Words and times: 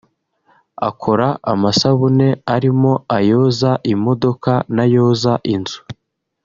Akora 0.87 1.27
amasabune 1.51 2.29
arimo 2.55 2.93
ayoza 3.17 3.71
imodoka 3.93 4.51
n’ 4.75 4.77
ayoza 4.85 5.33
inzu 5.53 5.79